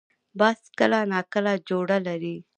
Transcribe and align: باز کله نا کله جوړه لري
باز 0.39 0.59
کله 0.79 0.99
نا 1.11 1.19
کله 1.33 1.51
جوړه 1.69 1.97
لري 2.07 2.35